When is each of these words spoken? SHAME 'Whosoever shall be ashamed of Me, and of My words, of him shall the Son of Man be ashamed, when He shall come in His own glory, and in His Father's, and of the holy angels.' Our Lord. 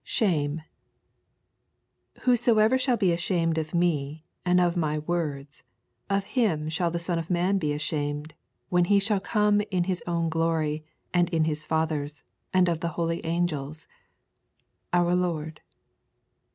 SHAME 0.03 0.63
'Whosoever 2.21 2.75
shall 2.79 2.97
be 2.97 3.11
ashamed 3.11 3.59
of 3.59 3.75
Me, 3.75 4.25
and 4.43 4.59
of 4.59 4.75
My 4.75 4.97
words, 4.97 5.63
of 6.09 6.23
him 6.23 6.69
shall 6.69 6.89
the 6.89 6.97
Son 6.97 7.19
of 7.19 7.29
Man 7.29 7.59
be 7.59 7.71
ashamed, 7.71 8.33
when 8.69 8.85
He 8.85 8.97
shall 8.97 9.19
come 9.19 9.61
in 9.69 9.83
His 9.83 10.01
own 10.07 10.27
glory, 10.27 10.83
and 11.13 11.29
in 11.29 11.43
His 11.43 11.65
Father's, 11.65 12.23
and 12.51 12.67
of 12.67 12.79
the 12.79 12.87
holy 12.97 13.23
angels.' 13.23 13.87
Our 14.91 15.13
Lord. 15.13 15.61